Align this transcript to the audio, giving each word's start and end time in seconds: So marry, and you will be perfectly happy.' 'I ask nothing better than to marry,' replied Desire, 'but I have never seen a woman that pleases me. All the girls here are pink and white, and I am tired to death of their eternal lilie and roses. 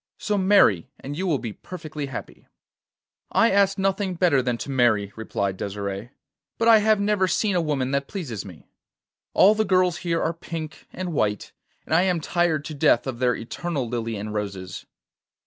So 0.17 0.35
marry, 0.35 0.89
and 0.99 1.15
you 1.15 1.27
will 1.27 1.37
be 1.37 1.53
perfectly 1.53 2.07
happy.' 2.07 2.47
'I 3.33 3.51
ask 3.51 3.77
nothing 3.77 4.15
better 4.15 4.41
than 4.41 4.57
to 4.57 4.71
marry,' 4.71 5.13
replied 5.15 5.57
Desire, 5.57 6.09
'but 6.57 6.67
I 6.67 6.79
have 6.79 6.99
never 6.99 7.27
seen 7.27 7.55
a 7.55 7.61
woman 7.61 7.91
that 7.91 8.07
pleases 8.07 8.43
me. 8.43 8.65
All 9.35 9.53
the 9.53 9.63
girls 9.63 9.97
here 9.97 10.19
are 10.19 10.33
pink 10.33 10.87
and 10.91 11.13
white, 11.13 11.51
and 11.85 11.93
I 11.93 12.01
am 12.01 12.19
tired 12.19 12.65
to 12.65 12.73
death 12.73 13.05
of 13.05 13.19
their 13.19 13.35
eternal 13.35 13.87
lilie 13.87 14.15
and 14.17 14.33
roses. 14.33 14.87